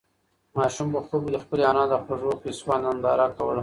ماشوم 0.57 0.87
په 0.95 0.99
خوب 1.05 1.21
کې 1.25 1.31
د 1.33 1.37
خپلې 1.43 1.63
انا 1.71 1.83
د 1.91 1.93
خوږو 2.03 2.31
قېصو 2.41 2.69
ننداره 2.83 3.27
کوله. 3.37 3.59